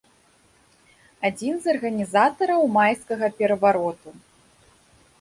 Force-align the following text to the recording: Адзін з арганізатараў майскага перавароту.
Адзін 1.29 1.53
з 1.67 1.71
арганізатараў 1.75 2.61
майскага 2.81 3.33
перавароту. 3.39 4.09